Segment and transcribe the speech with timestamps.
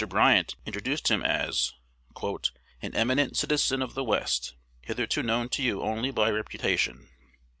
[0.09, 1.73] Bryant introduced him as
[2.23, 2.45] "an
[2.95, 7.07] eminent citizen of the West, hitherto known to you only by reputation."